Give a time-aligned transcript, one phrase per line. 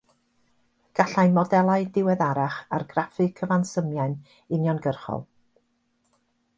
[0.99, 4.19] Gallai modelau diweddarach argraffu cyfansymiau'n
[4.59, 5.27] uniongyrchol.